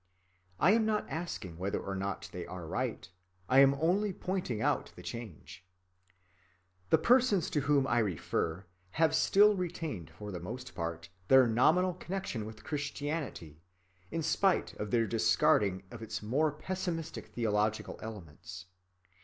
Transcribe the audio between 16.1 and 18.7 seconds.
more pessimistic theological elements.